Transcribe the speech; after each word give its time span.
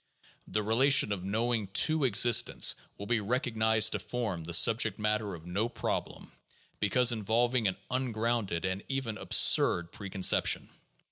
The 0.47 0.63
relation 0.63 1.11
of 1.11 1.23
knowing 1.23 1.67
to 1.85 2.05
existence 2.05 2.73
will 2.97 3.05
be 3.05 3.19
recognized 3.19 3.91
to 3.91 3.99
form 3.99 4.43
the 4.43 4.51
subject 4.55 4.97
matter 4.97 5.35
of 5.35 5.45
no 5.45 5.69
problem, 5.69 6.31
because 6.79 7.11
in 7.11 7.23
volving 7.23 7.67
an 7.69 7.77
ungrounded 7.91 8.65
and 8.65 8.81
even 8.89 9.15
absurd 9.19 9.91
preconception. 9.91 10.69